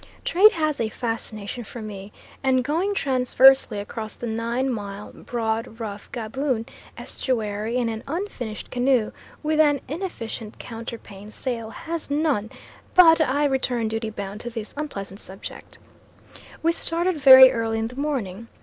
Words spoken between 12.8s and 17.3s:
but I return duty bound to this unpleasant subject. We started